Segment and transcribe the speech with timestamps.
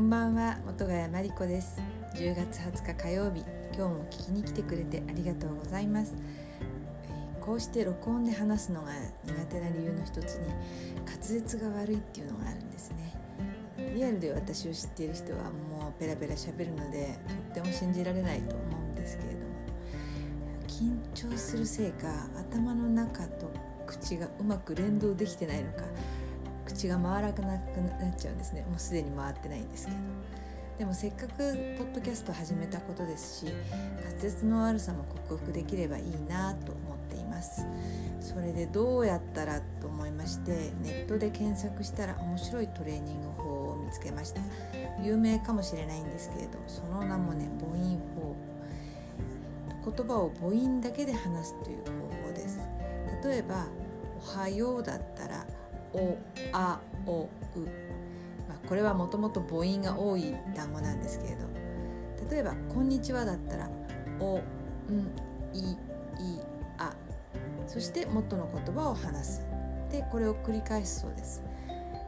[0.00, 1.78] んばんは元ヶ谷真理子です。
[2.14, 3.44] 10月20日火曜日
[3.76, 6.14] 今日も聞きに来てくれてありがとうございます。
[6.16, 8.92] えーこうして録音で話すのが
[9.24, 10.48] 苦手な理由の一つに
[11.04, 13.14] 滑舌が悪いっていうのがあるんですね。
[13.94, 17.18] リアルで私を知っている人はもうペラペラ喋るので
[17.54, 19.44] とっても信じられないと思うんですけれども
[20.66, 23.50] 緊張するせいか頭の中と
[23.86, 25.84] 口がうまく連動できてないのか
[26.64, 27.60] 口が回らなくなっ
[28.16, 28.62] ちゃうんですね。
[28.68, 29.98] もうすでに回ってないんですけど。
[30.78, 31.36] でもせっかく
[31.76, 33.52] ポッドキャスト始めたことですし
[34.02, 37.66] 滑舌の悪さも克服できればいいなと思っています。
[38.22, 44.40] それでどうやったらと思いましてネットで検索したら面白いトレーニング法を見つけました。
[45.02, 48.34] 有名かもしれないんですけれどその名もね母音法。
[49.84, 52.58] 言葉を母音だけで話すという方法です。
[53.22, 53.66] 例えば
[54.16, 55.46] 「おはよう」だったら
[55.92, 56.16] 「お
[56.52, 57.28] あおう」
[58.48, 61.50] まあ、これはもともと母音が多い単語なんですけれど。
[62.30, 63.68] 例えば「こんにちは」だったら
[64.20, 64.40] 「おん
[65.52, 65.76] いい
[66.78, 66.94] あ」
[67.66, 69.46] そして元の言葉を話す。
[69.90, 71.42] でこれを繰り返すそうです。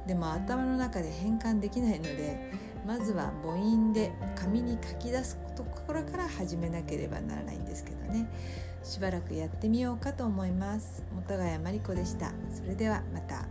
[0.07, 2.53] でも頭の中で変換できないので
[2.87, 8.29] まずは母音で紙に書き出すところから始めなければならないんですけどね。
[8.85, 11.03] しばらくやってみようかと思います。
[11.12, 12.33] 元ヶ谷真理子でした。
[12.53, 13.47] それではまた。